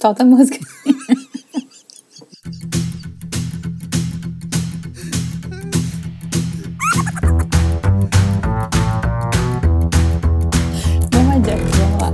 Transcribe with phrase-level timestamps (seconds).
[0.00, 0.58] Solta a música.
[11.12, 12.12] Não adianta, vamos lá.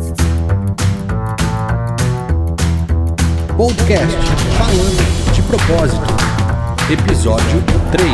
[3.57, 4.17] Podcast
[4.59, 6.07] Falando de Propósito,
[6.93, 7.63] episódio
[7.93, 8.11] 3.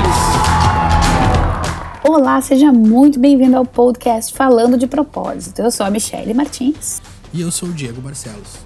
[2.04, 5.60] Olá, seja muito bem-vindo ao podcast Falando de Propósito.
[5.60, 7.02] Eu sou a Michelle Martins
[7.32, 8.65] E eu sou o Diego Barcelos.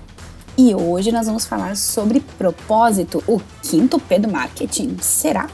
[0.68, 4.96] E hoje nós vamos falar sobre propósito, o quinto P do marketing.
[5.00, 5.48] Será?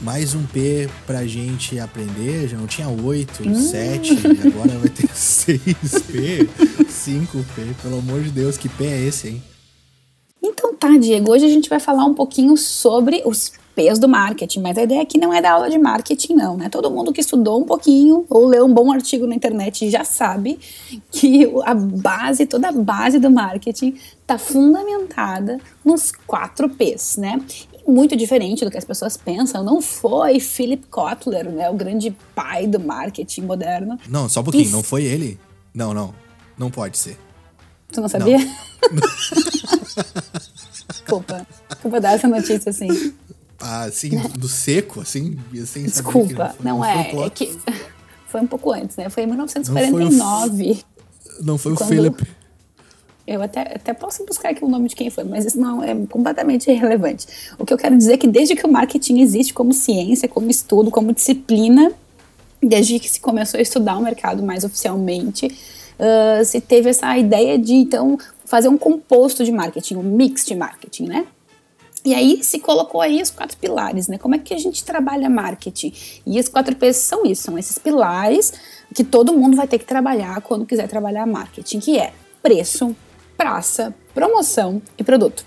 [0.00, 3.54] Mais um P pra gente aprender, já não tinha 8, Hum.
[3.54, 6.48] 7, agora vai ter 6P,
[6.88, 9.42] 5P, pelo amor de Deus, que P é esse, hein?
[10.42, 14.60] Então tá, Diego, hoje a gente vai falar um pouquinho sobre os P's do marketing,
[14.60, 16.68] mas a ideia aqui não é dar aula de marketing, não, né?
[16.68, 20.58] Todo mundo que estudou um pouquinho ou leu um bom artigo na internet já sabe
[21.10, 27.40] que a base, toda a base do marketing está fundamentada nos quatro P's, né?
[27.86, 32.14] E muito diferente do que as pessoas pensam, não foi Philip Kotler, né, o grande
[32.34, 33.98] pai do marketing moderno.
[34.08, 34.72] Não, só um pouquinho, Isso.
[34.72, 35.38] não foi ele?
[35.72, 36.14] Não, não,
[36.58, 37.16] não pode ser.
[37.92, 38.38] Tu não sabia?
[40.88, 43.12] Desculpa, desculpa dar essa notícia assim.
[43.58, 47.58] Ah, assim, do seco, assim, sem Desculpa, não, foi é, o é que
[48.26, 49.10] foi um pouco antes, né?
[49.10, 50.84] Foi em Não foi o 1949.
[51.42, 52.40] Não foi o quando- Philip.
[53.26, 55.94] Eu até, até posso buscar aqui o nome de quem foi, mas isso não é
[56.06, 57.26] completamente irrelevante.
[57.58, 60.50] O que eu quero dizer é que desde que o marketing existe como ciência, como
[60.50, 61.92] estudo, como disciplina,
[62.60, 65.48] desde que se começou a estudar o mercado mais oficialmente,
[66.00, 70.54] ah, se teve essa ideia de então fazer um composto de marketing, um mix de
[70.54, 71.26] marketing, né?
[72.02, 74.16] E aí se colocou aí os quatro pilares, né?
[74.16, 75.92] Como é que a gente trabalha marketing?
[76.26, 78.54] E os quatro P's são isso, são esses pilares
[78.94, 82.96] que todo mundo vai ter que trabalhar quando quiser trabalhar marketing, que é preço,
[83.36, 85.44] praça, promoção e produto.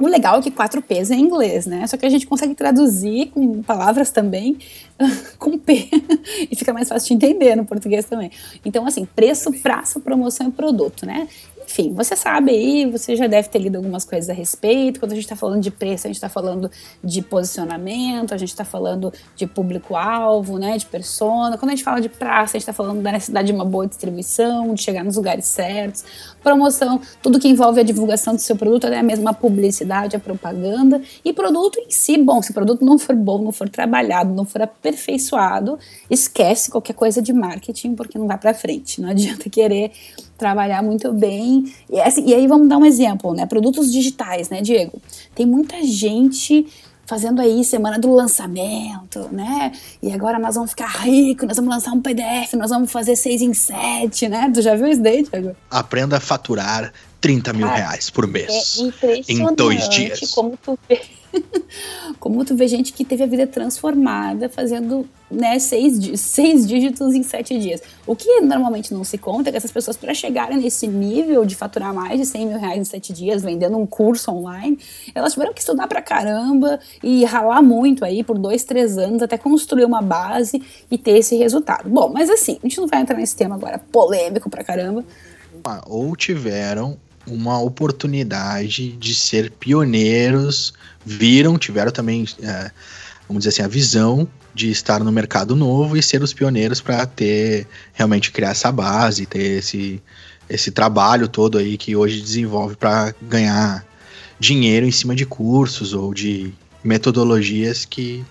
[0.00, 1.86] O legal é que 4Ps é em inglês, né?
[1.86, 4.58] Só que a gente consegue traduzir com palavras também
[5.38, 5.88] com P
[6.50, 8.30] e fica mais fácil de entender no português também.
[8.64, 11.28] Então, assim, preço, praça, promoção e produto, né?
[11.74, 15.00] Enfim, você sabe aí, você já deve ter lido algumas coisas a respeito.
[15.00, 16.70] Quando a gente está falando de preço, a gente está falando
[17.02, 20.78] de posicionamento, a gente está falando de público-alvo, né?
[20.78, 21.58] De persona.
[21.58, 23.88] Quando a gente fala de praça, a gente está falando da necessidade de uma boa
[23.88, 26.04] distribuição, de chegar nos lugares certos.
[26.44, 31.02] Promoção, tudo que envolve a divulgação do seu produto, até mesmo a publicidade, a propaganda.
[31.24, 34.44] E produto em si, bom, se o produto não for bom, não for trabalhado, não
[34.44, 35.76] for aperfeiçoado,
[36.08, 39.00] esquece qualquer coisa de marketing, porque não vai para frente.
[39.00, 39.90] Não adianta querer
[40.36, 41.72] trabalhar muito bem.
[41.90, 43.46] E, assim, e aí vamos dar um exemplo, né?
[43.46, 45.00] Produtos digitais, né, Diego?
[45.34, 46.66] Tem muita gente
[47.06, 49.72] fazendo aí semana do lançamento, né?
[50.02, 53.42] E agora nós vamos ficar ricos, nós vamos lançar um PDF, nós vamos fazer seis
[53.42, 54.50] em sete, né?
[54.52, 55.54] Tu já viu isso daí, Diego?
[55.70, 56.92] Aprenda a faturar
[57.24, 58.76] 30 mil Cara, reais por É mês.
[58.78, 60.30] impressionante Em dois dias.
[60.32, 61.00] como tu vê.
[62.20, 67.22] Como tu vê gente que teve a vida transformada fazendo né, seis, seis dígitos em
[67.22, 67.82] sete dias.
[68.06, 71.56] O que normalmente não se conta é que essas pessoas, para chegarem nesse nível de
[71.56, 74.78] faturar mais de 100 mil reais em sete dias, vendendo um curso online,
[75.14, 79.36] elas tiveram que estudar pra caramba e ralar muito aí por dois, três anos até
[79.38, 81.88] construir uma base e ter esse resultado.
[81.88, 85.02] Bom, mas assim, a gente não vai entrar nesse tema agora polêmico pra caramba.
[85.66, 86.96] Ah, Ou tiveram
[87.26, 90.72] uma oportunidade de ser pioneiros,
[91.04, 92.70] viram, tiveram também, é,
[93.28, 97.04] vamos dizer assim, a visão de estar no mercado novo e ser os pioneiros para
[97.06, 100.00] ter realmente criar essa base, ter esse,
[100.48, 103.84] esse trabalho todo aí que hoje desenvolve para ganhar
[104.38, 106.52] dinheiro em cima de cursos ou de
[106.82, 108.24] metodologias que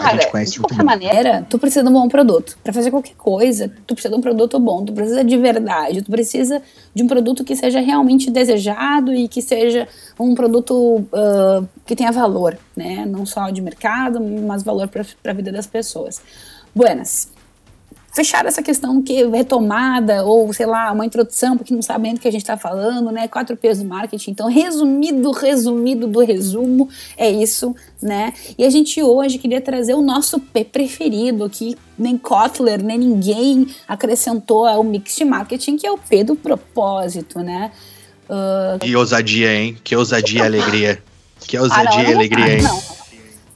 [0.00, 0.86] a Cara, gente conhece de qualquer bem.
[0.86, 2.58] maneira, tu precisa de um bom produto.
[2.64, 6.10] Pra fazer qualquer coisa, tu precisa de um produto bom, tu precisa de verdade, tu
[6.10, 6.62] precisa
[6.94, 9.86] de um produto que seja realmente desejado e que seja
[10.18, 13.04] um produto ah, que tenha valor, né?
[13.06, 16.20] Não só de mercado, mas valor para a vida das pessoas.
[16.74, 17.30] Buenas.
[18.12, 22.22] Fechar essa questão que retomada ou sei lá uma introdução porque não sabe ainda do
[22.22, 23.28] que a gente está falando, né?
[23.28, 24.32] Quatro P's do marketing.
[24.32, 28.32] Então, resumido, resumido do resumo é isso, né?
[28.58, 33.68] E a gente hoje queria trazer o nosso P preferido que nem Kotler nem ninguém
[33.86, 37.70] acrescentou ao mix de marketing que é o P do propósito, né?
[38.30, 39.76] Ah, Que ousadia, hein?
[39.82, 41.02] Que ousadia e alegria.
[41.46, 42.62] Que ah, ousadia não, e alegria, hein?
[42.62, 42.99] não.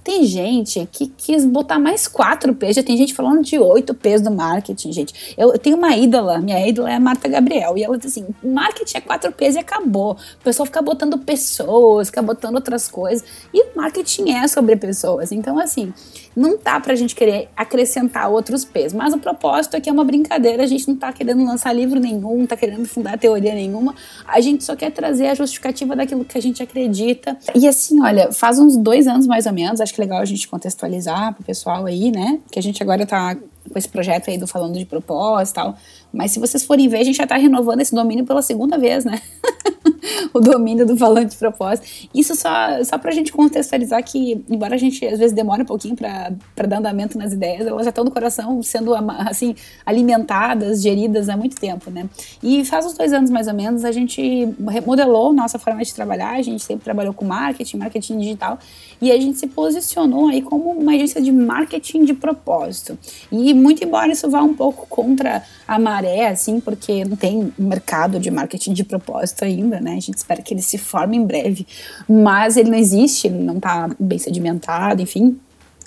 [0.04, 4.20] Tem gente que quis botar mais quatro P's, já tem gente falando de oito P's
[4.20, 5.34] do marketing, gente.
[5.34, 8.26] Eu, eu tenho uma ídola, minha ídola é a Marta Gabriel, e ela diz assim:
[8.42, 10.12] marketing é quatro P's e acabou.
[10.12, 15.32] O pessoal fica botando pessoas, fica botando outras coisas, e marketing é sobre pessoas.
[15.32, 15.90] Então, assim,
[16.36, 20.04] não tá pra gente querer acrescentar outros P's, mas o propósito é que é uma
[20.04, 23.94] brincadeira, a gente não tá querendo lançar livro nenhum, não tá querendo fundar teoria nenhuma,
[24.26, 27.38] a gente só quer trazer a justificativa daquilo que a gente acredita.
[27.54, 30.48] E assim, olha, faz uns dois anos mais ou menos, acho é legal a gente
[30.48, 33.36] contextualizar pro pessoal aí, né, que a gente agora tá
[33.70, 35.76] com esse projeto aí do Falando de Propósito e tal,
[36.12, 39.04] mas se vocês forem ver, a gente já tá renovando esse domínio pela segunda vez,
[39.04, 39.20] né?
[40.32, 42.08] o domínio do falante de propósito.
[42.14, 45.96] Isso só, só pra gente contextualizar que, embora a gente às vezes demore um pouquinho
[45.96, 49.54] para dar andamento nas ideias, elas já estão no coração sendo assim
[49.86, 52.08] alimentadas, geridas há muito tempo, né?
[52.42, 56.32] E faz uns dois anos mais ou menos a gente remodelou nossa forma de trabalhar,
[56.32, 58.58] a gente sempre trabalhou com marketing, marketing digital,
[59.00, 62.98] e a gente se posicionou aí como uma agência de marketing de propósito.
[63.30, 68.18] E muito embora isso vá um pouco contra a maré, assim, porque não tem mercado
[68.18, 69.92] de marketing de propósito ainda, né?
[69.92, 71.66] A gente espera que ele se forme em breve,
[72.08, 75.38] mas ele não existe, ele não está bem sedimentado, enfim.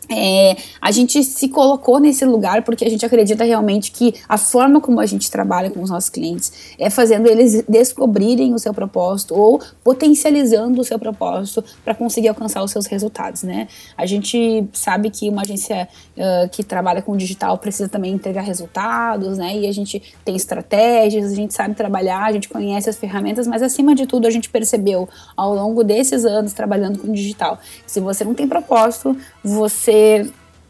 [0.09, 4.79] É, a gente se colocou nesse lugar porque a gente acredita realmente que a forma
[4.79, 9.35] como a gente trabalha com os nossos clientes é fazendo eles descobrirem o seu propósito
[9.35, 13.67] ou potencializando o seu propósito para conseguir alcançar os seus resultados, né?
[13.97, 19.37] A gente sabe que uma agência uh, que trabalha com digital precisa também entregar resultados,
[19.37, 19.57] né?
[19.57, 23.61] E a gente tem estratégias, a gente sabe trabalhar, a gente conhece as ferramentas, mas
[23.61, 28.23] acima de tudo a gente percebeu ao longo desses anos trabalhando com digital, se você
[28.23, 29.96] não tem propósito, você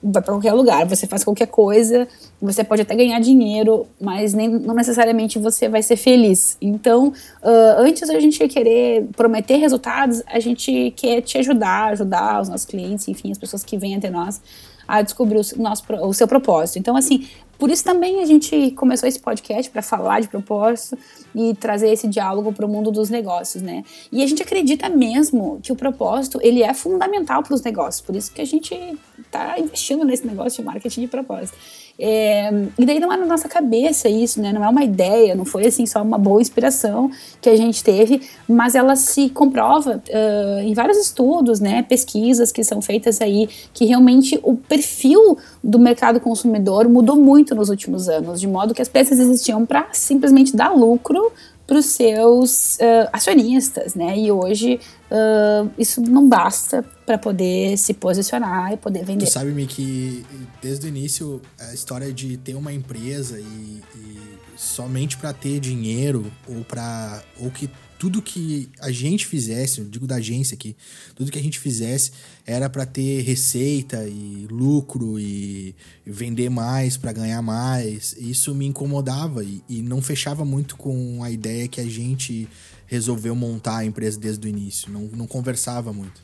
[0.02, 2.08] vai para qualquer lugar, você faz qualquer coisa,
[2.42, 6.56] você pode até ganhar dinheiro, mas nem, não necessariamente você vai ser feliz.
[6.62, 12.50] Então, uh, antes da gente querer prometer resultados, a gente quer te ajudar, ajudar os
[12.50, 14.40] nossos clientes, enfim, as pessoas que vêm até nós
[14.88, 16.80] a descobrir o, nosso, o seu propósito.
[16.80, 20.98] Então, assim, por isso também a gente começou esse podcast para falar de propósito
[21.36, 23.84] e trazer esse diálogo para o mundo dos negócios, né?
[24.12, 28.02] E a gente acredita mesmo que o propósito ele é fundamental para os negócios.
[28.02, 28.76] Por isso que a gente
[29.20, 31.58] está investindo nesse negócio de marketing de propósito.
[32.00, 34.54] É, e daí não é na nossa cabeça isso, né?
[34.54, 37.10] Não é uma ideia, não foi assim só uma boa inspiração
[37.42, 41.82] que a gente teve, mas ela se comprova uh, em vários estudos, né?
[41.82, 47.70] Pesquisas que são feitas aí, que realmente o perfil do mercado consumidor mudou muito nos
[47.70, 51.32] últimos anos, de modo que as peças existiam para simplesmente dar lucro
[51.68, 54.18] para os seus uh, acionistas, né?
[54.18, 54.80] E hoje
[55.12, 59.26] uh, isso não basta para poder se posicionar e poder vender.
[59.26, 60.26] Tu sabe, me que
[60.62, 64.20] desde o início a história de ter uma empresa e, e
[64.56, 70.06] somente para ter dinheiro ou para ou que tudo que a gente fizesse, eu digo
[70.06, 70.76] da agência aqui,
[71.16, 72.12] tudo que a gente fizesse
[72.46, 78.16] era para ter receita e lucro e, vender mais para ganhar mais.
[78.18, 82.48] Isso me incomodava e, e, não fechava muito com a ideia que a gente
[82.86, 84.92] resolveu montar a empresa desde o início.
[84.92, 86.22] Não, não conversava muito.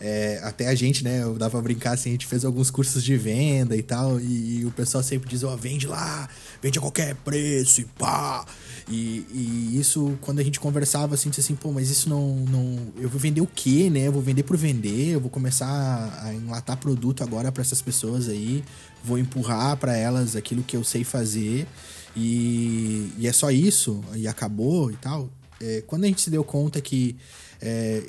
[0.00, 3.04] É, até a gente, né, eu dava pra brincar assim, a gente fez alguns cursos
[3.04, 6.26] de venda e tal, e, e o pessoal sempre diz, ó, oh, vende lá,
[6.62, 8.46] vende a qualquer preço e pá.
[8.90, 12.92] E, e, isso, quando a gente conversava assim, disse assim, pô, mas isso não, não.
[12.96, 14.08] Eu vou vender o quê, né?
[14.08, 18.28] Eu vou vender por vender, eu vou começar a enlatar produto agora para essas pessoas
[18.28, 18.64] aí,
[19.04, 21.68] vou empurrar para elas aquilo que eu sei fazer.
[22.16, 25.30] E, e é só isso, e acabou e tal.
[25.60, 27.16] É, quando a gente se deu conta que
[27.60, 28.02] é,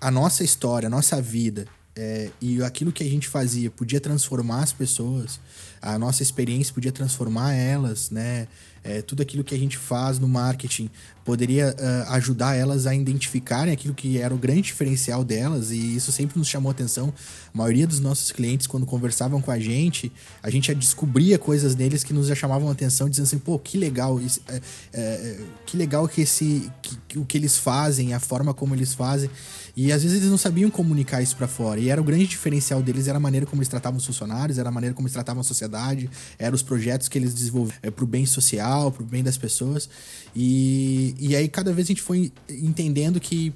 [0.00, 1.66] a nossa história, a nossa vida
[1.96, 5.38] é, e aquilo que a gente fazia podia transformar as pessoas,
[5.82, 8.48] a nossa experiência podia transformar elas, né?
[8.84, 10.90] É, tudo aquilo que a gente faz no marketing
[11.24, 16.12] poderia uh, ajudar elas a identificarem aquilo que era o grande diferencial delas, e isso
[16.12, 17.12] sempre nos chamou atenção.
[17.52, 20.12] A maioria dos nossos clientes, quando conversavam com a gente,
[20.42, 24.20] a gente já descobria coisas neles que nos chamavam atenção, dizendo assim, pô, que legal,
[24.20, 24.60] isso, é,
[24.92, 29.30] é, que legal que esse que, o que eles fazem, a forma como eles fazem.
[29.76, 31.80] E às vezes eles não sabiam comunicar isso para fora.
[31.80, 34.68] E era o grande diferencial deles, era a maneira como eles tratavam os funcionários, era
[34.68, 38.06] a maneira como eles tratavam a sociedade, eram os projetos que eles desenvolviam é, pro
[38.06, 39.88] bem social, pro bem das pessoas.
[40.34, 43.52] E, e aí cada vez a gente foi entendendo que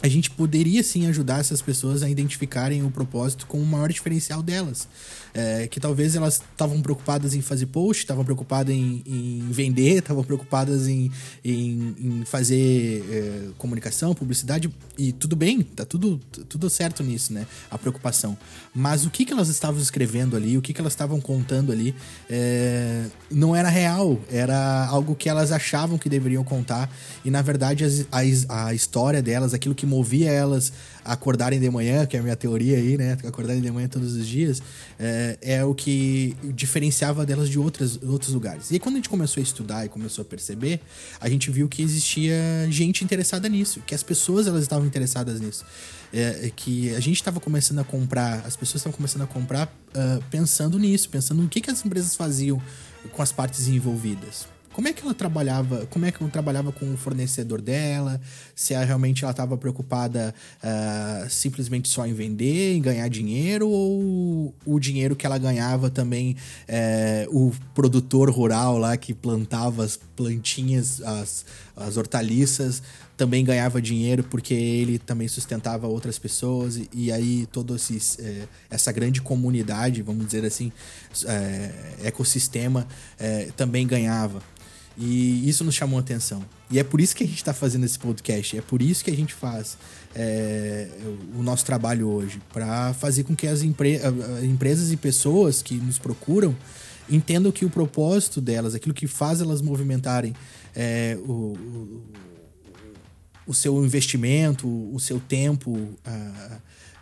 [0.00, 4.42] a gente poderia sim ajudar essas pessoas a identificarem o propósito como o maior diferencial
[4.42, 4.86] delas.
[5.34, 10.24] É, que talvez elas estavam preocupadas em fazer post, estavam preocupadas em, em vender, estavam
[10.24, 11.10] preocupadas em,
[11.44, 17.46] em, em fazer é, comunicação, publicidade, e tudo bem, tá tudo, tudo certo nisso, né?
[17.70, 18.36] A preocupação.
[18.74, 21.94] Mas o que, que elas estavam escrevendo ali, o que, que elas estavam contando ali,
[22.28, 26.90] é, não era real, era algo que elas achavam que deveriam contar,
[27.24, 30.72] e na verdade a, a, a história delas, aquilo que movia elas
[31.04, 33.16] a acordarem de manhã, que é a minha teoria aí, né?
[33.26, 34.62] Acordarem de manhã todos os dias,
[34.98, 38.70] é, é o que diferenciava delas de outras, outros lugares.
[38.70, 40.80] E aí, quando a gente começou a estudar e começou a perceber,
[41.20, 42.36] a gente viu que existia
[42.70, 45.64] gente interessada nisso, que as pessoas elas estavam interessadas nisso.
[46.12, 49.66] É, é que a gente estava começando a comprar, as pessoas estavam começando a comprar
[49.66, 52.60] uh, pensando nisso, pensando no que, que as empresas faziam
[53.12, 54.57] com as partes envolvidas.
[54.78, 55.86] Como é que ela trabalhava?
[55.86, 58.20] Como é que ela trabalhava com o fornecedor dela?
[58.54, 60.32] Se ela, realmente ela estava preocupada
[60.62, 66.36] uh, simplesmente só em vender, em ganhar dinheiro, ou o dinheiro que ela ganhava também
[66.68, 71.44] uh, o produtor rural lá que plantava as plantinhas, as,
[71.74, 72.80] as hortaliças,
[73.16, 78.92] também ganhava dinheiro porque ele também sustentava outras pessoas e, e aí esse, é, essa
[78.92, 80.70] grande comunidade, vamos dizer assim,
[81.26, 81.72] é,
[82.04, 82.86] ecossistema
[83.18, 84.40] é, também ganhava.
[84.98, 86.44] E isso nos chamou a atenção.
[86.70, 89.10] E é por isso que a gente está fazendo esse podcast, é por isso que
[89.10, 89.78] a gente faz
[90.14, 90.88] é,
[91.36, 94.00] o nosso trabalho hoje para fazer com que as empre
[94.42, 96.54] empresas e pessoas que nos procuram
[97.08, 100.34] entendam que o propósito delas, aquilo que faz elas movimentarem
[100.74, 101.56] é, o,
[103.46, 105.88] o seu investimento, o seu tempo,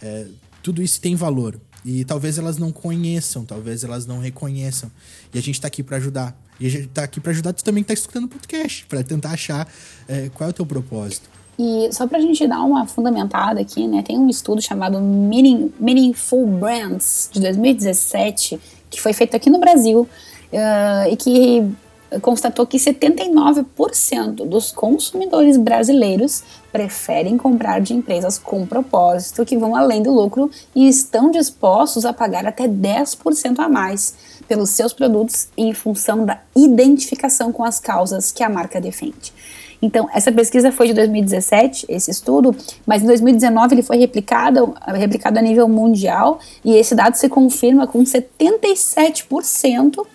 [0.02, 0.26] é,
[0.62, 1.58] tudo isso tem valor.
[1.84, 4.90] E talvez elas não conheçam, talvez elas não reconheçam.
[5.32, 6.45] E a gente está aqui para ajudar.
[6.58, 9.02] E a gente está aqui para ajudar tu também que está escutando o podcast, para
[9.02, 9.68] tentar achar
[10.08, 11.28] é, qual é o teu propósito.
[11.58, 15.72] E só para a gente dar uma fundamentada aqui, né, tem um estudo chamado Meaning,
[15.80, 18.60] Meaningful Brands, de 2017,
[18.90, 20.00] que foi feito aqui no Brasil,
[20.52, 21.66] uh, e que
[22.20, 26.42] constatou que 79% dos consumidores brasileiros
[26.72, 32.12] preferem comprar de empresas com propósito que vão além do lucro e estão dispostos a
[32.12, 34.14] pagar até 10% a mais
[34.46, 39.32] pelos seus produtos em função da identificação com as causas que a marca defende.
[39.80, 42.54] Então, essa pesquisa foi de 2017, esse estudo,
[42.86, 47.86] mas em 2019 ele foi replicado, replicado a nível mundial e esse dado se confirma
[47.86, 50.06] com 77%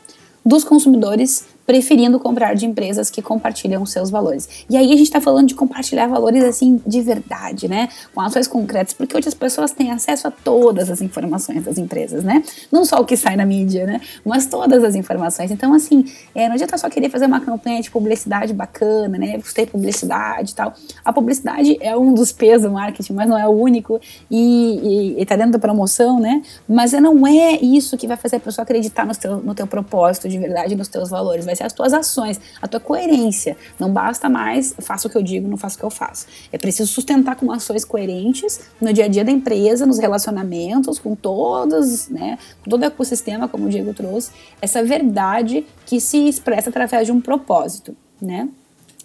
[0.43, 4.65] dos consumidores preferindo comprar de empresas que compartilham seus valores.
[4.70, 7.89] E aí a gente está falando de compartilhar valores assim de verdade, né?
[8.13, 12.24] Com ações concretas, porque hoje as pessoas têm acesso a todas as informações das empresas,
[12.24, 12.44] né?
[12.72, 14.01] Não só o que sai na mídia, né?
[14.25, 15.51] Mas todas as informações.
[15.51, 19.38] Então, assim, é, não adianta só querer fazer uma campanha de publicidade bacana, né?
[19.38, 20.74] Gostei publicidade e tal.
[21.03, 24.00] A publicidade é um dos pesos do marketing, mas não é o único.
[24.30, 26.41] E, e, e tá dentro da promoção, né?
[26.68, 30.27] Mas não é isso que vai fazer a pessoa acreditar no teu, no teu propósito
[30.27, 31.46] de verdade, nos teus valores.
[31.51, 33.58] Vai ser as tuas ações, a tua coerência.
[33.77, 36.25] Não basta mais faço o que eu digo, não faço o que eu faço.
[36.50, 41.13] É preciso sustentar com ações coerentes no dia a dia da empresa, nos relacionamentos, com
[41.13, 44.31] todos, né, com todo o ecossistema, como o Diego trouxe,
[44.62, 48.48] essa verdade que se expressa através de um propósito, né?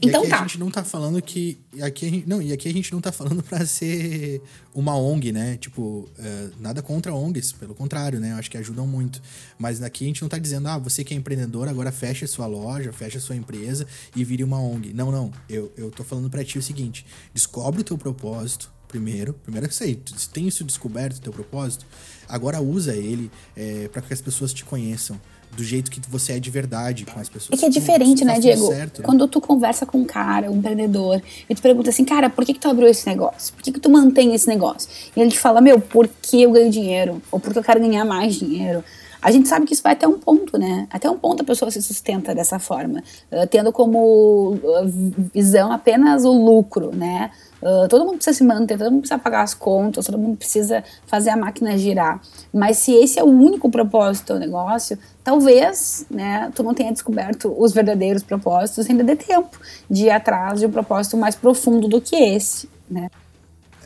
[0.01, 0.39] E então aqui tá.
[0.39, 1.59] a gente não tá falando que.
[1.81, 4.43] Aqui gente, não, e aqui a gente não tá falando para ser
[4.75, 5.57] uma ONG, né?
[5.57, 8.33] Tipo, é, nada contra ONGs, pelo contrário, né?
[8.33, 9.23] Eu acho que ajudam muito.
[9.59, 12.47] Mas aqui a gente não tá dizendo, ah, você que é empreendedor, agora fecha sua
[12.47, 14.93] loja, fecha sua empresa e vire uma ONG.
[14.93, 15.33] Não, não.
[15.49, 19.35] Eu, eu tô falando para ti o seguinte: descobre o teu propósito primeiro.
[19.35, 20.01] Primeiro é isso aí.
[20.17, 21.87] Se tem isso descoberto, o teu propósito,
[22.29, 25.21] agora usa ele é, para que as pessoas te conheçam
[25.57, 27.59] do jeito que você é de verdade com as pessoas.
[27.59, 28.69] É que é diferente, né, Diego?
[28.69, 29.05] Certo, né?
[29.05, 32.55] Quando tu conversa com um cara, um empreendedor, e tu pergunta assim, cara, por que,
[32.55, 33.55] que tu abriu esse negócio?
[33.55, 34.89] Por que, que tu mantém esse negócio?
[35.17, 38.35] E ele te fala, meu, porque eu ganho dinheiro, ou porque eu quero ganhar mais
[38.35, 38.85] dinheiro.
[39.27, 40.87] A gente sabe que isso vai até um ponto, né?
[40.91, 44.87] Até um ponto a pessoa se sustenta dessa forma, uh, tendo como uh,
[45.35, 47.31] visão apenas o lucro, né?
[47.67, 50.85] Uh, todo mundo precisa se manter, todo mundo precisa pagar as contas, todo mundo precisa
[51.05, 52.23] fazer a máquina girar.
[52.55, 57.53] Mas se esse é o único propósito do negócio, talvez né, tu não tenha descoberto
[57.59, 59.59] os verdadeiros propósitos, ainda dê tempo
[59.91, 62.69] de ir atrás de um propósito mais profundo do que esse.
[62.89, 63.11] Né?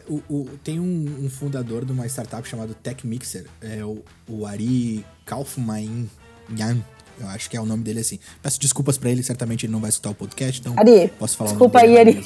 [0.06, 4.44] O, o, tem um, um, fundador de uma startup chamado Tech Mixer, é o, o
[4.44, 6.06] Ari Kaufman
[6.54, 6.82] Yan.
[7.20, 8.18] Eu acho que é o nome dele assim.
[8.42, 11.50] Peço desculpas para ele, certamente ele não vai escutar o podcast, então Ari, posso falar
[11.50, 12.24] desculpa o nome aí, Ari.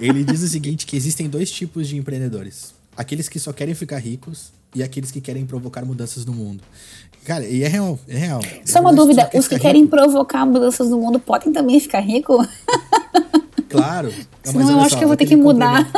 [0.00, 2.74] Ele diz o seguinte, que existem dois tipos de empreendedores.
[2.96, 6.62] Aqueles que só querem ficar ricos e aqueles que querem provocar mudanças no mundo.
[7.24, 8.40] Cara, e é real, é real.
[8.64, 9.96] Só uma dúvida, os que querem rico.
[9.96, 12.46] provocar mudanças no mundo podem também ficar ricos?
[13.76, 14.12] Claro.
[14.44, 15.90] Senão eu acho só, que eu vou ter que mudar.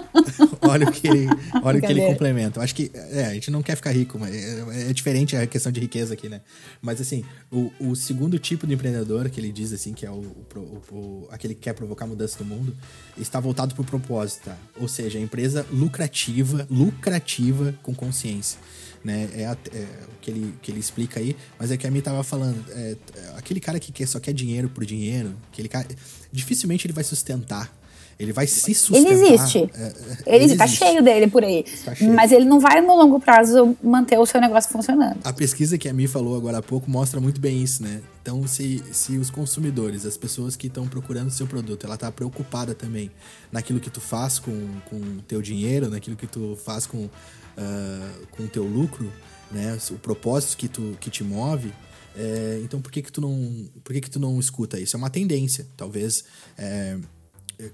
[0.62, 1.26] olha o que ele,
[1.62, 2.58] olha o que ele complementa.
[2.58, 5.46] Eu acho que é, a gente não quer ficar rico, mas é, é, diferente a
[5.46, 6.40] questão de riqueza aqui, né?
[6.80, 10.24] Mas assim, o, o segundo tipo de empreendedor que ele diz assim, que é o,
[10.54, 12.76] o, o aquele que quer provocar mudança no mundo,
[13.18, 14.56] está voltado para o propósito, tá?
[14.80, 18.58] Ou seja, a empresa lucrativa, lucrativa com consciência.
[19.06, 19.30] Né?
[19.34, 22.24] É, é, o que ele, que ele explica aí, mas é que a mim tava
[22.24, 22.96] falando, é,
[23.36, 25.86] aquele cara que quer, só quer dinheiro por dinheiro, aquele cara,
[26.32, 27.72] dificilmente ele vai sustentar
[28.18, 29.12] Ele vai se sustentar.
[29.12, 29.70] Ele existe.
[29.74, 29.92] É,
[30.26, 31.64] é ele, ele tá cheio dele por aí.
[31.84, 35.18] Tá mas ele não vai, no longo prazo, manter o seu negócio funcionando.
[35.22, 38.00] A pesquisa que a Mi falou agora há pouco mostra muito bem isso, né?
[38.22, 42.10] Então, se, se os consumidores, as pessoas que estão procurando o seu produto, ela tá
[42.10, 43.10] preocupada também
[43.52, 47.08] naquilo que tu faz com o teu dinheiro, naquilo que tu faz com
[47.56, 49.12] uh, com o teu lucro,
[49.50, 49.78] né?
[49.90, 51.72] O propósito que, tu, que te move,
[52.16, 54.96] é, então por que que tu não por que que tu não escuta isso?
[54.96, 56.24] É uma tendência, talvez
[56.56, 56.96] é,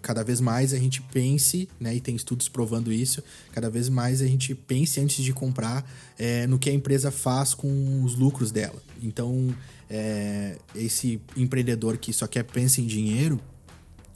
[0.00, 3.22] cada vez mais a gente pense, né, e tem estudos provando isso,
[3.52, 7.54] cada vez mais a gente pense antes de comprar é, no que a empresa faz
[7.54, 8.82] com os lucros dela.
[9.02, 9.54] Então,
[9.90, 13.40] é, esse empreendedor que só quer pensa em dinheiro,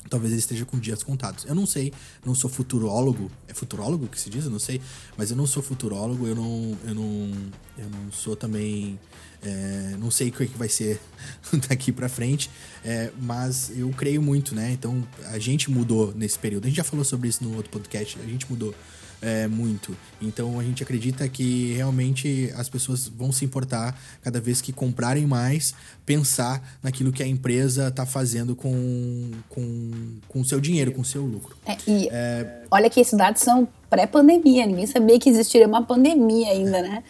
[0.08, 1.44] talvez ele esteja com dias contados.
[1.44, 1.92] Eu não sei,
[2.24, 3.30] não sou futurólogo.
[3.48, 4.44] É futurólogo que se diz?
[4.44, 4.80] Eu não sei.
[5.16, 7.32] Mas eu não sou futurólogo, eu não, eu não,
[7.78, 8.98] eu não sou também.
[9.42, 11.00] É, não sei o que é vai ser
[11.68, 12.50] daqui para frente,
[12.84, 14.72] é, mas eu creio muito, né?
[14.72, 16.64] Então a gente mudou nesse período.
[16.64, 18.18] A gente já falou sobre isso no outro podcast.
[18.18, 18.74] A gente mudou
[19.20, 19.96] é, muito.
[20.20, 25.26] Então a gente acredita que realmente as pessoas vão se importar cada vez que comprarem
[25.26, 29.90] mais, pensar naquilo que a empresa está fazendo com, com,
[30.28, 31.56] com o seu dinheiro, com o seu lucro.
[31.66, 32.62] É, e é...
[32.70, 37.02] olha que esses dados são pré-pandemia, ninguém sabia que existiria uma pandemia ainda, né?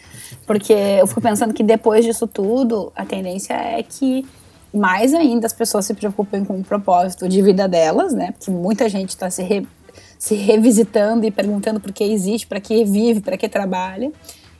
[0.45, 4.25] Porque eu fico pensando que depois disso tudo, a tendência é que
[4.73, 8.31] mais ainda as pessoas se preocupem com o propósito de vida delas, né?
[8.31, 9.67] Porque muita gente está se re
[10.17, 14.11] se revisitando e perguntando por que existe, para que vive, para que trabalha,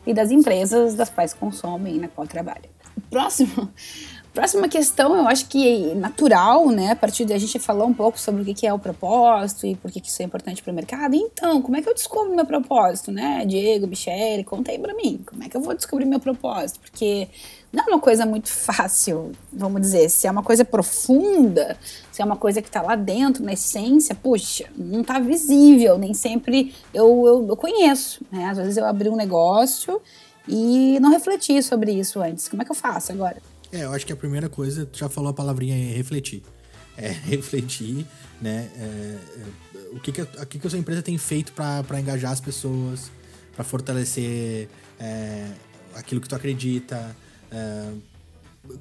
[0.05, 2.69] e das empresas das quais consomem e na qual trabalha.
[3.09, 3.69] Próximo,
[4.33, 6.91] próxima questão, eu acho que é natural, né?
[6.91, 9.75] A partir de a gente falar um pouco sobre o que é o propósito e
[9.75, 11.15] por que isso é importante para o mercado.
[11.15, 13.45] Então, como é que eu descubro meu propósito, né?
[13.45, 15.21] Diego, Michele, conta aí para mim.
[15.25, 16.79] Como é que eu vou descobrir meu propósito?
[16.79, 17.27] Porque
[17.71, 20.09] não é uma coisa muito fácil, vamos dizer.
[20.09, 21.77] Se é uma coisa profunda,
[22.11, 26.13] se é uma coisa que está lá dentro, na essência, puxa, não está visível, nem
[26.13, 28.23] sempre eu, eu, eu, conheço.
[28.31, 28.45] Né?
[28.45, 30.01] Às vezes eu abri um negócio
[30.47, 32.47] e não refleti sobre isso antes.
[32.47, 33.37] Como é que eu faço agora?
[33.71, 36.43] É, eu acho que a primeira coisa, tu já falou a palavrinha é refletir.
[36.97, 38.05] É refletir,
[38.41, 38.69] né?
[38.77, 42.31] É, é, o que, que, a, que, que a sua empresa tem feito para engajar
[42.31, 43.11] as pessoas,
[43.53, 44.69] para fortalecer
[44.99, 45.47] é,
[45.95, 47.15] aquilo que tu acredita,
[47.51, 47.91] é,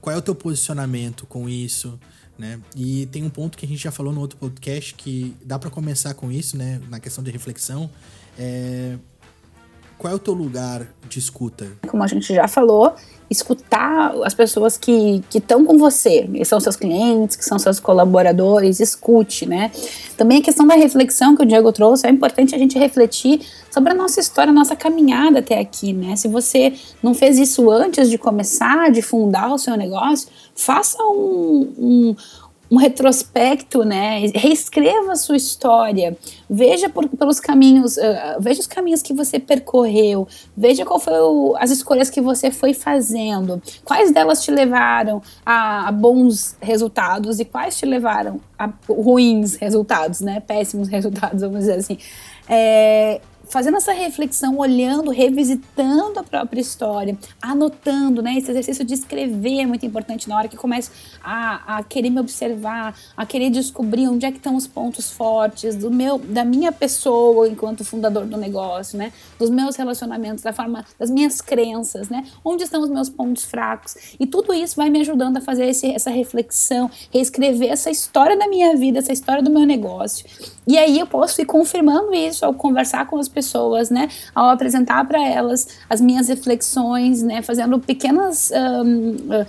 [0.00, 1.98] qual é o teu posicionamento com isso,
[2.38, 2.60] né?
[2.74, 5.70] E tem um ponto que a gente já falou no outro podcast que dá para
[5.70, 6.80] começar com isso, né?
[6.88, 7.90] Na questão de reflexão,
[8.38, 8.98] é...
[9.96, 11.72] qual é o teu lugar de escuta?
[11.88, 12.94] Como a gente já falou,
[13.28, 18.80] escutar as pessoas que estão com você, que são seus clientes, que são seus colaboradores,
[18.80, 19.70] escute, né?
[20.16, 23.92] Também a questão da reflexão que o Diego trouxe, é importante a gente refletir sobre
[23.92, 26.14] a nossa história, a nossa caminhada até aqui, né?
[26.16, 31.72] Se você não fez isso antes de começar, de fundar o seu negócio, faça um,
[31.78, 32.16] um
[32.70, 34.26] um retrospecto, né?
[34.34, 36.16] Reescreva a sua história,
[36.50, 40.26] veja por, pelos caminhos, uh, veja os caminhos que você percorreu,
[40.56, 45.88] veja qual foi o, as escolhas que você foi fazendo, quais delas te levaram a,
[45.88, 50.40] a, bons resultados e quais te levaram a ruins resultados, né?
[50.40, 51.98] Péssimos resultados, vamos dizer assim.
[52.48, 58.36] É, fazendo essa reflexão, olhando, revisitando a própria história, anotando, né?
[58.36, 60.90] Esse exercício de escrever é muito importante na hora que começo
[61.22, 65.76] a, a querer me observar, a querer descobrir onde é que estão os pontos fortes
[65.76, 69.12] do meu, da minha pessoa enquanto fundador do negócio, né?
[69.38, 72.24] Dos meus relacionamentos, da forma, das minhas crenças, né?
[72.44, 73.96] Onde estão os meus pontos fracos?
[74.18, 78.48] E tudo isso vai me ajudando a fazer esse, essa reflexão, reescrever essa história da
[78.48, 80.26] minha vida, essa história do meu negócio.
[80.66, 84.08] E aí eu posso ir confirmando isso ao conversar com as pessoas, né?
[84.34, 87.42] Ao apresentar para elas as minhas reflexões, né?
[87.42, 88.50] Fazendo pequenas.
[88.50, 89.46] Um, uh,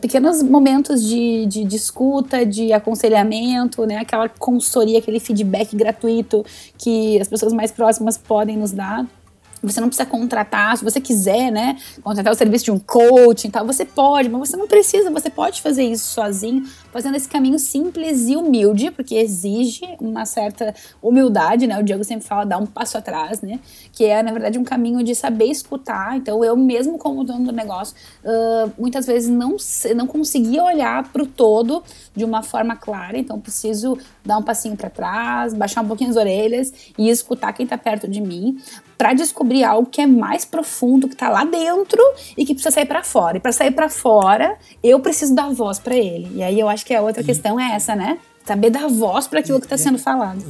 [0.00, 3.98] pequenos momentos de, de, de, escuta, de aconselhamento, né?
[3.98, 6.46] Aquela consultoria, aquele feedback gratuito
[6.78, 9.04] que as pessoas mais próximas podem nos dar.
[9.62, 13.50] Você não precisa contratar, se você quiser, né, contratar o serviço de um coaching e
[13.50, 16.64] tal, você pode, mas você não precisa, você pode fazer isso sozinho,
[16.98, 21.78] fazendo esse caminho simples e humilde, porque exige uma certa humildade, né?
[21.78, 23.60] O Diego sempre fala dar um passo atrás, né?
[23.92, 26.16] Que é, na verdade, um caminho de saber escutar.
[26.16, 29.56] Então, eu mesmo como dono do negócio, uh, muitas vezes não,
[29.94, 31.84] não conseguia olhar para o todo
[32.16, 36.16] de uma forma clara, então preciso dar um passinho para trás, baixar um pouquinho as
[36.16, 38.58] orelhas e escutar quem está perto de mim,
[38.98, 42.02] para descobrir algo que é mais profundo, que está lá dentro
[42.36, 43.36] e que precisa sair para fora.
[43.36, 46.28] E para sair para fora, eu preciso dar voz para ele.
[46.34, 48.18] E aí eu acho que a outra e, questão é essa, né?
[48.46, 50.42] Saber dar voz para aquilo que está é, sendo falado.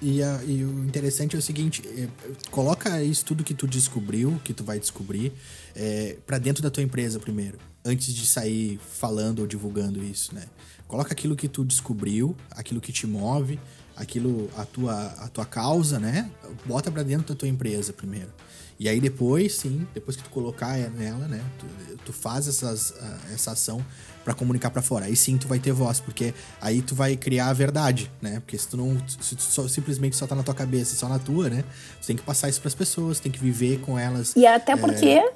[0.00, 2.08] E, a, e, o interessante é o seguinte: é,
[2.50, 5.32] coloca isso tudo que tu descobriu, que tu vai descobrir,
[5.76, 7.56] é, para dentro da tua empresa primeiro.
[7.84, 10.42] antes de sair falando ou divulgando isso, né?
[10.88, 13.60] Coloca aquilo que tu descobriu, aquilo que te move,
[13.96, 16.28] aquilo, a tua, a tua causa, né?
[16.66, 18.30] Bota para dentro da tua empresa primeiro.
[18.82, 21.40] E aí depois, sim, depois que tu colocar nela, né?
[21.56, 21.66] Tu,
[22.06, 22.92] tu faz essas,
[23.32, 23.80] essa ação
[24.24, 25.04] para comunicar para fora.
[25.04, 28.40] Aí sim tu vai ter voz, porque aí tu vai criar a verdade, né?
[28.40, 31.20] Porque se tu não se tu só, simplesmente só tá na tua cabeça, só na
[31.20, 31.62] tua, né?
[32.00, 34.34] Tu tem que passar isso para as pessoas, tem que viver com elas.
[34.34, 35.32] E até porque é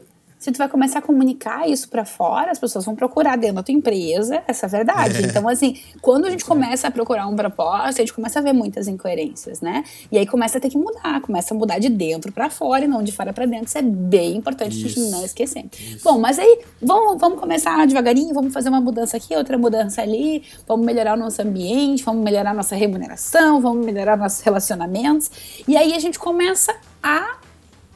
[0.47, 3.65] se tu vai começar a comunicar isso para fora, as pessoas vão procurar dentro da
[3.65, 5.17] tua empresa essa verdade.
[5.19, 5.27] É.
[5.27, 8.53] Então, assim, quando a gente começa a procurar um propósito, a gente começa a ver
[8.53, 9.83] muitas incoerências, né?
[10.11, 12.87] E aí começa a ter que mudar, começa a mudar de dentro para fora e
[12.87, 13.67] não de fora para dentro.
[13.67, 14.87] Isso é bem importante isso.
[14.87, 15.65] a gente não esquecer.
[15.73, 16.05] Isso.
[16.05, 20.45] Bom, mas aí vamos, vamos começar devagarinho, vamos fazer uma mudança aqui, outra mudança ali,
[20.65, 25.29] vamos melhorar o nosso ambiente, vamos melhorar a nossa remuneração, vamos melhorar nossos relacionamentos.
[25.67, 27.39] E aí a gente começa a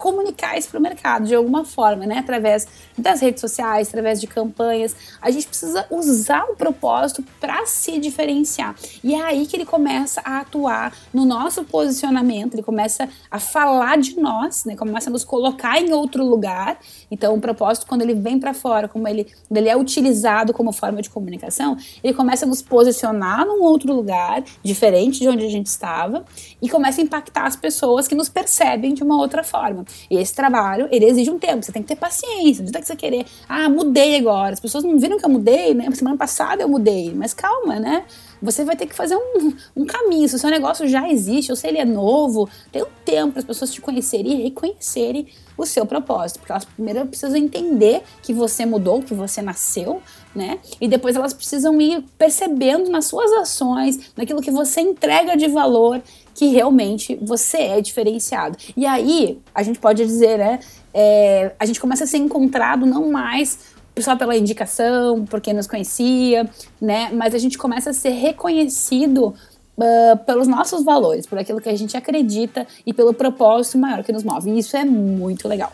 [0.01, 2.19] comunicar isso para o mercado de alguma forma, né?
[2.19, 4.97] Através das redes sociais, através de campanhas.
[5.21, 8.75] A gente precisa usar o propósito para se diferenciar.
[9.05, 13.99] E é aí que ele começa a atuar no nosso posicionamento, ele começa a falar
[13.99, 14.75] de nós, né?
[14.75, 16.79] Começa a nos colocar em outro lugar.
[17.11, 21.03] Então, o propósito, quando ele vem para fora, como ele, ele é utilizado como forma
[21.03, 25.67] de comunicação, ele começa a nos posicionar num outro lugar, diferente de onde a gente
[25.67, 26.25] estava,
[26.63, 29.85] e começa a impactar as pessoas que nos percebem de uma outra forma.
[30.11, 32.87] E esse trabalho, ele exige um tempo, você tem que ter paciência, não tem que
[32.87, 34.53] você querer, ah, mudei agora.
[34.53, 35.89] As pessoas não viram que eu mudei, né?
[35.93, 38.05] Semana passada eu mudei, mas calma, né?
[38.43, 40.29] Você vai ter que fazer um, um caminho.
[40.29, 43.41] Se o seu negócio já existe, ou se ele é novo, tem um tempo para
[43.41, 45.27] as pessoas te conhecerem e reconhecerem
[45.57, 46.39] o seu propósito.
[46.39, 50.01] Porque elas primeiro precisam entender que você mudou, que você nasceu,
[50.35, 50.59] né?
[50.81, 56.01] E depois elas precisam ir percebendo nas suas ações, naquilo que você entrega de valor,
[56.41, 58.57] que realmente você é diferenciado.
[58.75, 60.59] E aí, a gente pode dizer, né?
[60.95, 63.59] É, a gente começa a ser encontrado não mais
[63.99, 66.49] só pela indicação, porque nos conhecia,
[66.81, 67.11] né?
[67.13, 69.35] Mas a gente começa a ser reconhecido
[69.79, 74.13] Uh, pelos nossos valores, por aquilo que a gente acredita e pelo propósito maior que
[74.13, 74.51] nos move.
[74.51, 75.73] E isso é muito legal.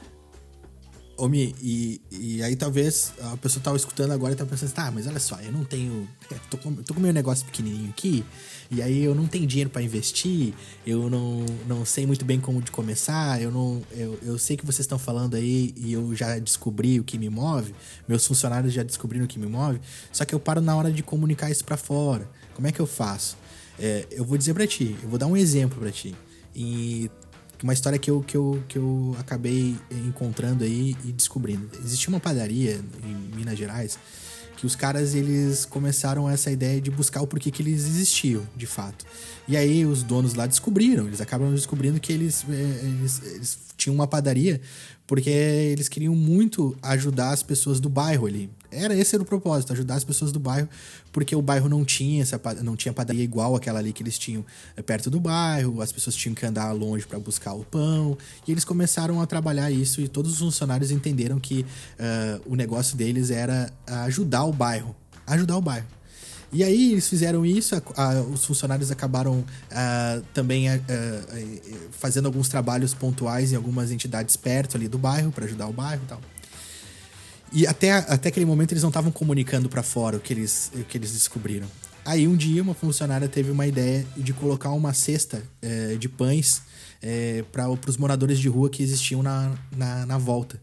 [1.19, 5.07] Omi, e, e aí talvez a pessoa tá escutando agora e tá pensando, tá, mas
[5.07, 6.07] olha só, eu não tenho.
[6.51, 8.23] Tô com, tô com meu negócio pequenininho aqui,
[8.71, 10.53] e aí eu não tenho dinheiro para investir,
[10.87, 13.83] eu não, não sei muito bem como de começar, eu não.
[13.93, 17.31] Eu, eu sei que vocês estão falando aí e eu já descobri o que me
[17.31, 17.75] move,
[18.07, 19.81] meus funcionários já descobriram o que me move,
[20.13, 22.29] só que eu paro na hora de comunicar isso para fora.
[22.55, 23.39] Como é que eu faço?
[23.79, 26.15] É, eu vou dizer para ti, eu vou dar um exemplo para ti.
[26.55, 27.11] E
[27.63, 31.69] uma história que eu, que, eu, que eu acabei encontrando aí e descobrindo.
[31.85, 33.99] Existia uma padaria em Minas Gerais
[34.57, 38.67] que os caras eles começaram essa ideia de buscar o porquê que eles existiam, de
[38.67, 39.05] fato.
[39.47, 43.95] E aí os donos lá descobriram, eles acabam descobrindo que eles, é, eles, eles tinham
[43.95, 44.61] uma padaria
[45.07, 48.51] porque eles queriam muito ajudar as pessoas do bairro ali.
[48.77, 50.69] Era esse era o propósito, ajudar as pessoas do bairro,
[51.11, 54.45] porque o bairro não tinha essa não tinha padaria igual aquela ali que eles tinham
[54.77, 58.53] eh, perto do bairro, as pessoas tinham que andar longe para buscar o pão, e
[58.53, 63.31] eles começaram a trabalhar isso e todos os funcionários entenderam que uh, o negócio deles
[63.31, 63.71] era
[64.05, 64.95] ajudar o bairro,
[65.27, 65.87] ajudar o bairro.
[66.53, 70.67] E aí eles fizeram isso, a, a, os funcionários acabaram a, também
[71.91, 76.03] fazendo alguns trabalhos pontuais em algumas entidades perto ali do bairro para ajudar o bairro
[76.05, 76.21] e tal.
[77.57, 80.85] E até, até aquele momento eles não estavam comunicando para fora o que, eles, o
[80.85, 81.67] que eles descobriram.
[82.05, 86.61] Aí um dia uma funcionária teve uma ideia de colocar uma cesta é, de pães
[87.01, 90.61] é, para os moradores de rua que existiam na, na, na volta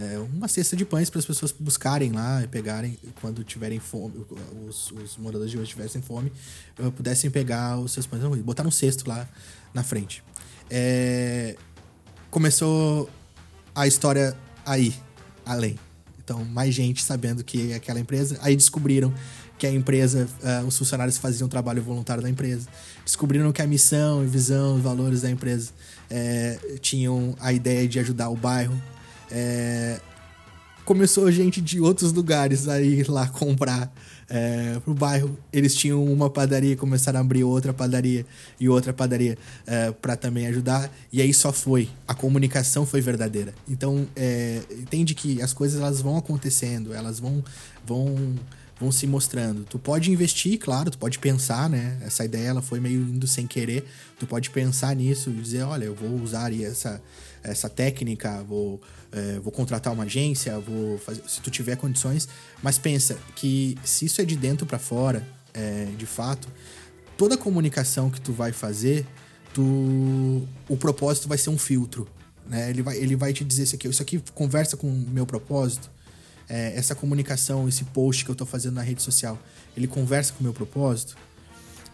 [0.00, 4.24] é, uma cesta de pães para as pessoas buscarem lá e pegarem quando tiverem fome,
[4.66, 6.32] os, os moradores de hoje tivessem fome,
[6.78, 9.28] eh, pudessem pegar os seus pães e botar um cesto lá
[9.74, 10.24] na frente.
[10.70, 11.54] É,
[12.30, 13.10] começou
[13.74, 14.94] a história aí,
[15.44, 15.76] além.
[16.30, 18.38] Então, mais gente sabendo que é aquela empresa.
[18.40, 19.12] Aí descobriram
[19.58, 22.68] que a empresa, uh, os funcionários faziam trabalho voluntário da empresa.
[23.04, 25.72] Descobriram que a missão, visão, valores da empresa
[26.08, 28.80] é, tinham a ideia de ajudar o bairro,
[29.28, 30.00] é,
[30.84, 33.92] começou gente de outros lugares a ir lá comprar
[34.30, 35.36] é, pro bairro.
[35.52, 38.24] Eles tinham uma padaria, começaram a abrir outra padaria
[38.58, 40.90] e outra padaria é, para também ajudar.
[41.12, 41.90] E aí só foi.
[42.06, 43.52] A comunicação foi verdadeira.
[43.68, 47.44] Então, é, entende que as coisas elas vão acontecendo, elas vão,
[47.84, 48.36] vão,
[48.80, 49.64] vão se mostrando.
[49.64, 51.98] Tu pode investir, claro, tu pode pensar, né?
[52.02, 53.84] Essa ideia ela foi meio indo sem querer.
[54.18, 57.02] Tu pode pensar nisso e dizer, olha, eu vou usar essa,
[57.42, 58.80] essa técnica, vou
[59.12, 62.28] é, vou contratar uma agência, vou fazer, se tu tiver condições,
[62.62, 66.48] mas pensa que se isso é de dentro para fora, é, de fato,
[67.16, 69.06] toda comunicação que tu vai fazer,
[69.52, 72.08] tu, o propósito vai ser um filtro,
[72.46, 72.70] né?
[72.70, 75.90] Ele vai, ele vai te dizer isso aqui, isso aqui conversa com o meu propósito.
[76.50, 79.38] é, essa comunicação, esse post que eu tô fazendo na rede social,
[79.76, 81.16] ele conversa com o meu propósito?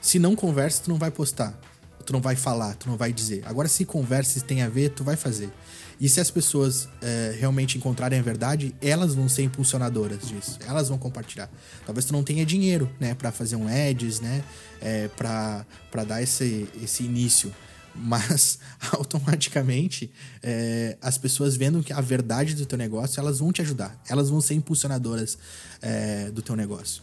[0.00, 1.58] Se não conversa, tu não vai postar.
[2.06, 3.42] Tu não vai falar, tu não vai dizer.
[3.44, 5.50] Agora, se conversa, se tem a ver, tu vai fazer.
[5.98, 10.58] E se as pessoas é, realmente encontrarem a verdade, elas vão ser impulsionadoras disso.
[10.66, 11.50] Elas vão compartilhar.
[11.86, 14.44] Talvez tu não tenha dinheiro, né, para fazer um ads, né,
[14.80, 15.64] é, para
[16.06, 17.52] dar esse, esse início.
[17.94, 18.58] Mas
[18.92, 20.10] automaticamente
[20.42, 23.98] é, as pessoas vendo que a verdade do teu negócio, elas vão te ajudar.
[24.08, 25.38] Elas vão ser impulsionadoras
[25.80, 27.02] é, do teu negócio.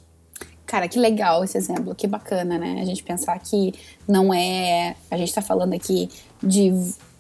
[0.67, 2.82] Cara, que legal esse exemplo, que bacana, né?
[2.82, 3.73] A gente pensar que
[4.08, 4.95] não é.
[5.12, 6.10] A gente tá falando aqui
[6.41, 6.71] de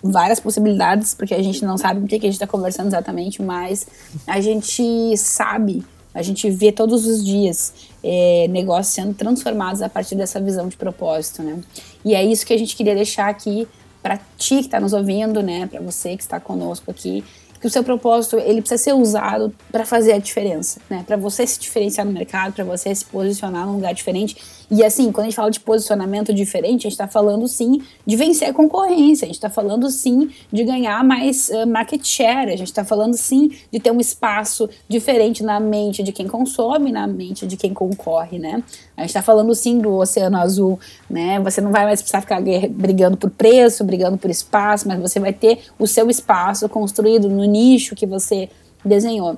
[0.03, 3.87] várias possibilidades, porque a gente não sabe o que, a gente está conversando exatamente, mas
[4.27, 10.15] a gente sabe, a gente vê todos os dias é, negócios sendo transformados a partir
[10.15, 11.61] dessa visão de propósito, né?
[12.03, 13.65] E é isso que a gente queria deixar aqui
[14.01, 15.67] para ti que está nos ouvindo, né?
[15.67, 17.23] Para você que está conosco aqui,
[17.61, 21.05] que o seu propósito ele precisa ser usado para fazer a diferença, né?
[21.07, 24.35] Para você se diferenciar no mercado, para você se posicionar num lugar diferente
[24.69, 28.15] e assim, quando a gente fala de posicionamento diferente, a gente está falando sim de
[28.15, 32.55] vencer a concorrência, a gente está falando sim de ganhar mais uh, market share, a
[32.55, 37.07] gente está falando sim de ter um espaço diferente na mente de quem consome, na
[37.07, 38.63] mente de quem concorre, né?
[38.95, 41.39] A gente está falando sim do oceano azul, né?
[41.39, 45.33] Você não vai mais precisar ficar brigando por preço, brigando por espaço, mas você vai
[45.33, 48.49] ter o seu espaço construído no nicho que você
[48.83, 49.37] desenhou.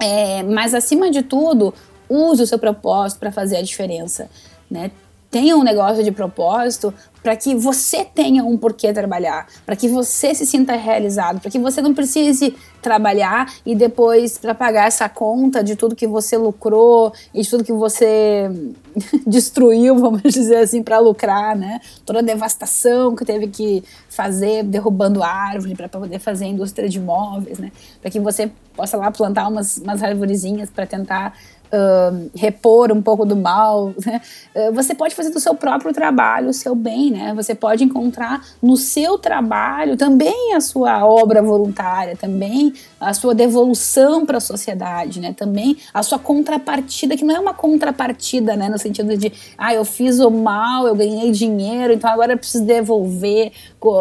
[0.00, 1.74] É, mas acima de tudo,
[2.08, 4.28] use o seu propósito para fazer a diferença
[4.70, 4.90] né?
[5.30, 6.92] Tenha um negócio de propósito
[7.22, 11.58] para que você tenha um porquê trabalhar, para que você se sinta realizado, para que
[11.58, 17.12] você não precise trabalhar e depois para pagar essa conta de tudo que você lucrou
[17.34, 18.50] e de tudo que você
[19.26, 21.78] destruiu, vamos dizer assim, para lucrar, né?
[22.06, 26.96] Toda a devastação que teve que fazer derrubando árvore para poder fazer a indústria de
[26.96, 27.70] imóveis, né?
[28.00, 31.36] Para que você possa lá plantar umas, umas arvorezinhas para tentar
[31.70, 34.22] Uh, repor um pouco do mal, né?
[34.54, 37.34] uh, você pode fazer do seu próprio trabalho o seu bem, né?
[37.34, 44.24] Você pode encontrar no seu trabalho também a sua obra voluntária, também a sua devolução
[44.24, 45.34] para a sociedade, né?
[45.34, 48.68] Também a sua contrapartida, que não é uma contrapartida, né?
[48.68, 52.64] No sentido de, ah, eu fiz o mal, eu ganhei dinheiro, então agora eu preciso
[52.64, 53.52] devolver,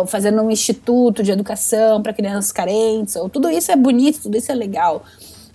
[0.08, 3.16] fazendo um instituto de educação para crianças carentes.
[3.16, 5.04] Ou, tudo isso é bonito, tudo isso é legal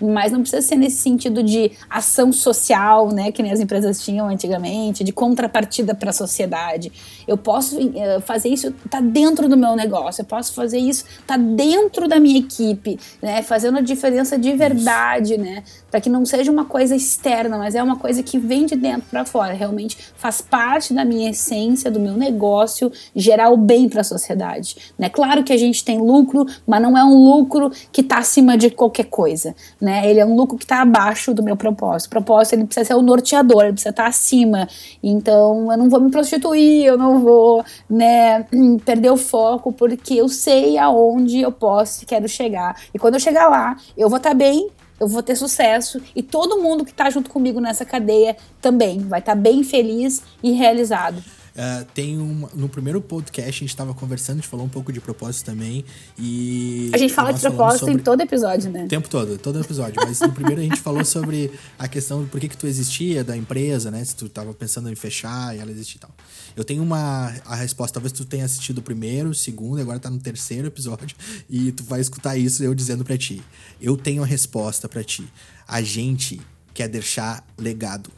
[0.03, 4.29] mas não precisa ser nesse sentido de ação social, né, que nem as empresas tinham
[4.29, 6.93] antigamente, de contrapartida para a sociedade.
[7.27, 11.37] Eu posso uh, fazer isso, tá dentro do meu negócio, eu posso fazer isso, tá
[11.37, 15.43] dentro da minha equipe, né, fazendo a diferença de verdade, isso.
[15.43, 18.75] né, para que não seja uma coisa externa, mas é uma coisa que vem de
[18.75, 23.89] dentro para fora, realmente faz parte da minha essência, do meu negócio, gerar o bem
[23.89, 25.09] para a sociedade, né?
[25.09, 28.71] Claro que a gente tem lucro, mas não é um lucro que está acima de
[28.71, 29.92] qualquer coisa, né?
[30.09, 32.07] Ele é um lucro que está abaixo do meu propósito.
[32.09, 34.69] O propósito ele precisa ser o norteador, ele precisa estar tá acima.
[35.03, 38.45] Então, eu não vou me prostituir, eu não vou, né,
[38.85, 42.81] perder o foco porque eu sei aonde eu posso e quero chegar.
[42.95, 46.23] E quando eu chegar lá, eu vou estar tá bem eu vou ter sucesso e
[46.23, 50.53] todo mundo que está junto comigo nessa cadeia também vai estar tá bem feliz e
[50.53, 51.21] realizado.
[51.53, 54.93] Uh, tem um, no primeiro podcast a gente estava conversando, a gente falou um pouco
[54.93, 55.85] de propósito também.
[56.19, 56.91] E.
[56.95, 57.95] A gente fala de propósito sobre...
[57.95, 58.85] em todo episódio, né?
[58.85, 60.03] O tempo todo, todo episódio.
[60.03, 63.23] Mas no primeiro a gente falou sobre a questão de por que, que tu existia
[63.23, 64.03] da empresa, né?
[64.03, 66.11] Se tu estava pensando em fechar e ela existir e tal.
[66.57, 70.09] Eu tenho uma a resposta, talvez tu tenha assistido o primeiro, o segundo, agora tá
[70.09, 71.17] no terceiro episódio,
[71.49, 73.43] e tu vai escutar isso eu dizendo para ti.
[73.81, 75.27] Eu tenho a resposta para ti.
[75.69, 76.41] A gente
[76.73, 78.11] quer deixar legado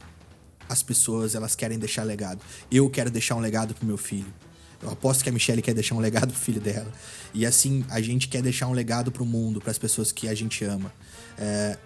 [0.69, 2.41] as pessoas elas querem deixar legado.
[2.71, 4.33] Eu quero deixar um legado pro meu filho.
[4.83, 6.91] Eu aposto que a Michelle quer deixar um legado pro filho dela.
[7.33, 10.35] E assim, a gente quer deixar um legado pro mundo, para as pessoas que a
[10.35, 10.93] gente ama.
[11.39, 11.79] É...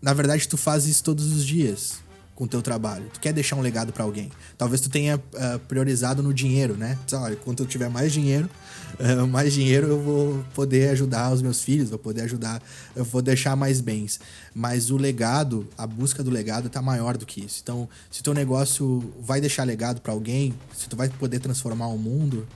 [0.00, 3.08] Na verdade, tu faz isso todos os dias com o teu trabalho.
[3.12, 4.30] Tu quer deixar um legado para alguém.
[4.58, 6.98] Talvez tu tenha uh, priorizado no dinheiro, né?
[7.06, 8.48] Diz, olha, quando eu tiver mais dinheiro,
[9.28, 12.62] mais dinheiro eu vou poder ajudar os meus filhos, vou poder ajudar,
[12.94, 14.20] eu vou deixar mais bens.
[14.54, 17.60] Mas o legado, a busca do legado tá maior do que isso.
[17.62, 21.98] Então, se teu negócio vai deixar legado para alguém, se tu vai poder transformar o
[21.98, 22.46] mundo,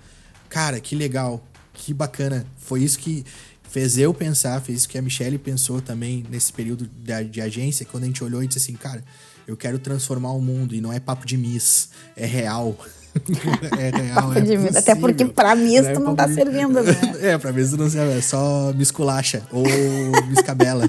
[0.49, 1.43] cara, que legal,
[1.75, 2.47] que bacana.
[2.57, 3.25] Foi isso que
[3.69, 7.85] fez eu pensar, fez isso que a Michelle pensou também nesse período de, de agência,
[7.85, 9.05] quando a gente olhou e disse assim, cara,
[9.47, 12.77] eu quero transformar o mundo e não é papo de miss, é real.
[13.79, 16.97] é real, é miss, Até porque pra miss é tu não tá servindo, né?
[17.21, 19.65] É, pra tu não serve, é só misculacha ou
[20.29, 20.89] miscabela.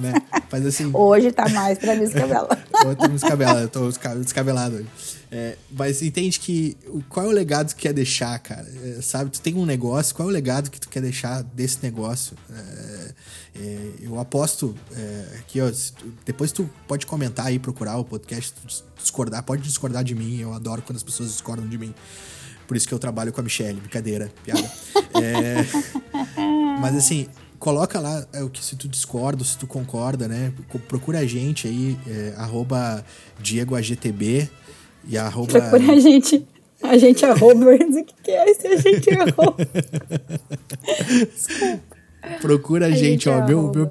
[0.00, 0.14] né?
[0.50, 0.90] Mas assim.
[0.92, 2.48] Hoje tá mais pra Miss Cabela.
[2.84, 4.88] hoje tô Cabela, eu tô descabelado hoje.
[5.32, 6.76] É, mas entende que
[7.08, 8.66] qual é o legado que tu quer deixar, cara?
[8.82, 11.78] É, sabe, tu tem um negócio, qual é o legado que tu quer deixar desse
[11.82, 12.36] negócio?
[12.52, 13.12] É,
[13.56, 18.54] é eu aposto é, aqui, ó, tu, depois tu pode comentar aí, procurar o podcast,
[19.00, 21.94] discordar, pode discordar de mim, eu adoro quando as pessoas discordam de mim.
[22.66, 24.70] Por isso que eu trabalho com a Michelle, brincadeira, piada.
[25.14, 25.64] É,
[26.80, 27.28] mas assim,
[27.60, 30.52] coloca lá é, o que se tu discorda, se tu concorda, né?
[30.88, 33.04] Procura a gente aí, é, arroba
[33.38, 34.48] DiegoAGTB
[35.06, 35.60] e arroba...
[35.60, 36.44] Procura a gente.
[36.82, 39.56] A gente arroba, o que, que é esse a gente arroba?
[42.40, 43.46] Procura a, a gente, gente, ó.
[43.46, 43.90] Meu, meu,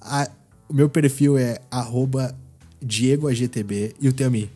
[0.00, 0.30] a,
[0.66, 2.34] o meu perfil é arroba
[2.80, 4.50] DiegoAGTB e o teu Mi?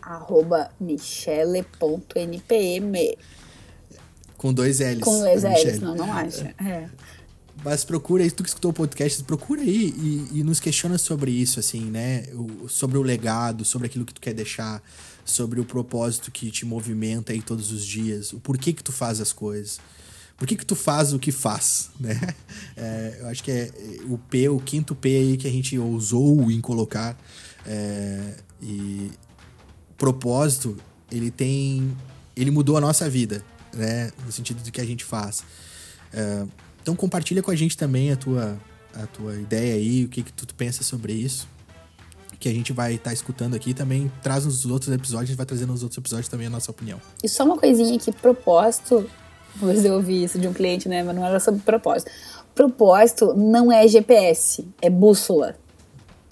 [0.00, 1.66] Arroba michele.npm.
[4.36, 5.00] Com dois L's.
[5.00, 6.54] Com dois L's, não, não acha.
[6.64, 6.88] É.
[7.64, 11.30] Mas procura aí, tu que escutou o podcast, procura aí e, e nos questiona sobre
[11.30, 12.24] isso, assim, né?
[12.32, 14.82] O, sobre o legado, sobre aquilo que tu quer deixar,
[15.24, 19.20] sobre o propósito que te movimenta aí todos os dias, o porquê que tu faz
[19.20, 19.78] as coisas.
[20.36, 22.18] Por que, que tu faz o que faz, né?
[22.76, 23.70] É, eu acho que é
[24.08, 27.16] o P, o quinto P aí que a gente ousou em colocar.
[27.64, 29.08] É, e
[29.96, 30.76] propósito,
[31.12, 31.96] ele tem.
[32.34, 34.10] Ele mudou a nossa vida, né?
[34.26, 35.44] No sentido de que a gente faz.
[36.12, 36.44] É,
[36.82, 38.58] então compartilha com a gente também a tua,
[38.94, 41.48] a tua ideia aí, o que, que tu, pensa sobre isso.
[42.40, 45.36] Que a gente vai estar tá escutando aqui também traz nos outros episódios, a gente
[45.36, 47.00] vai trazer nos outros episódios também a nossa opinião.
[47.22, 49.08] E só uma coisinha que propósito,
[49.62, 51.04] eu ouvi isso de um cliente, né?
[51.04, 52.10] Mas não era sobre propósito.
[52.52, 55.56] Propósito não é GPS, é bússola.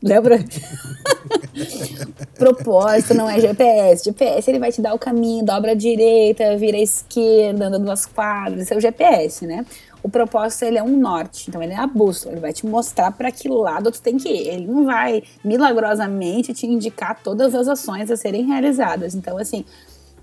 [0.03, 0.39] Lembra?
[2.39, 4.05] Propósito não é GPS.
[4.05, 8.07] GPS ele vai te dar o caminho, dobra a direita, vira a esquerda, anda duas
[8.07, 8.63] quadras.
[8.63, 9.65] Esse é o GPS, né?
[10.03, 13.13] O propósito ele é um norte, então ele é a bússola, ele vai te mostrar
[13.13, 14.49] para que lado tu tem que ir.
[14.49, 19.15] Ele não vai milagrosamente te indicar todas as ações a serem realizadas.
[19.15, 19.65] Então, assim,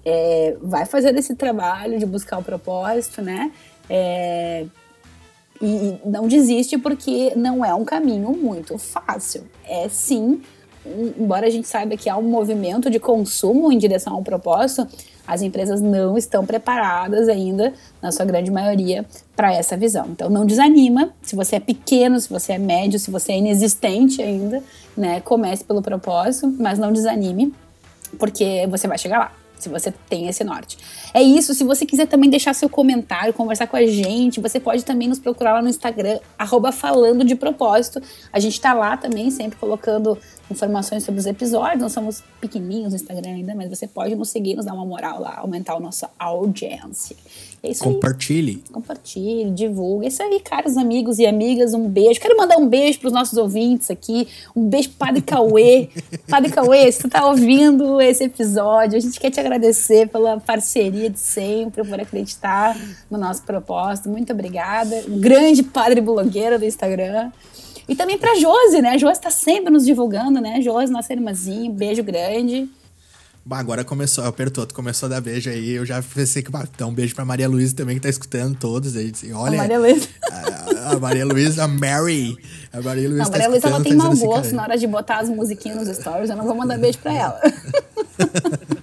[0.03, 3.51] é, vai fazer esse trabalho de buscar o propósito, né?
[3.89, 4.65] É,
[5.61, 9.43] e não desiste porque não é um caminho muito fácil.
[9.65, 10.41] É sim,
[11.19, 14.87] embora a gente saiba que há um movimento de consumo em direção ao propósito,
[15.27, 20.07] as empresas não estão preparadas ainda, na sua grande maioria, para essa visão.
[20.09, 24.21] Então não desanima, se você é pequeno, se você é médio, se você é inexistente
[24.21, 24.63] ainda,
[24.95, 27.53] né, comece pelo propósito, mas não desanime,
[28.17, 30.77] porque você vai chegar lá se você tem esse norte.
[31.13, 34.85] É isso, se você quiser também deixar seu comentário, conversar com a gente, você pode
[34.85, 38.01] também nos procurar lá no Instagram, arroba falando de propósito.
[38.31, 40.17] A gente tá lá também, sempre colocando
[40.49, 41.81] informações sobre os episódios.
[41.81, 45.19] Nós somos pequenininhos no Instagram ainda, mas você pode nos seguir, nos dar uma moral
[45.21, 47.15] lá, aumentar a nossa audiência.
[47.63, 48.63] É isso Compartilhe.
[48.65, 48.71] Aí.
[48.71, 50.05] Compartilhe, divulgue.
[50.05, 51.73] É isso aí, caros amigos e amigas.
[51.73, 52.19] Um beijo.
[52.19, 54.27] Quero mandar um beijo para os nossos ouvintes aqui.
[54.55, 55.89] Um beijo para Padre Cauê.
[56.29, 61.09] Padre Cauê, se tu tá ouvindo esse episódio, a gente quer te agradecer pela parceria
[61.09, 62.77] de sempre, por acreditar
[63.09, 64.09] no nosso propósito.
[64.09, 65.03] Muito obrigada.
[65.07, 67.31] Um grande padre blogueiro do Instagram.
[67.87, 68.91] E também pra Josi, né?
[68.91, 70.61] A Josi tá sempre nos divulgando, né?
[70.61, 72.69] Josi, nossa irmãzinha, beijo grande.
[73.47, 75.71] Bah, agora começou, apertou, tu começou a dar beijo aí.
[75.71, 76.51] Eu já pensei que.
[76.51, 79.09] Bah, então, um beijo pra Maria Luísa também, que tá escutando todos aí.
[79.13, 79.53] Assim, olha.
[79.53, 80.07] A Maria Luísa.
[80.29, 82.37] A, a, Maria Luísa, a Mary.
[82.73, 83.23] A Maria Luísa.
[83.23, 85.77] A Maria tá Luísa, ela tem mau assim, gosto na hora de botar as musiquinhas
[85.77, 86.29] nos stories.
[86.29, 87.41] Eu não vou mandar beijo pra ela.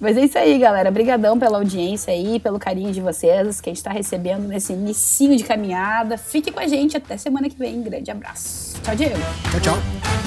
[0.00, 0.88] Mas é isso aí, galera.
[0.88, 5.36] Obrigadão pela audiência aí, pelo carinho de vocês que a gente tá recebendo nesse inicinho
[5.36, 6.16] de caminhada.
[6.16, 7.82] Fique com a gente até semana que vem.
[7.82, 8.80] Grande abraço.
[8.82, 9.16] Tchau, Diego.
[9.50, 10.17] Tchau, tchau.